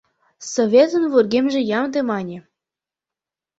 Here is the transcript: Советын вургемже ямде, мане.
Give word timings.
Советын 0.53 1.03
вургемже 1.11 1.61
ямде, 1.79 1.99
мане. 2.09 2.37